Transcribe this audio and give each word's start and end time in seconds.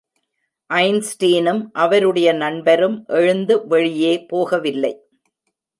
ஐன்ஸ்டீனும் 0.69 1.69
அவருடைய 1.73 2.33
நண்பரும் 2.33 3.03
எழுந்து 3.07 3.67
வெளியே 3.67 4.25
போகவில்லை. 4.33 4.93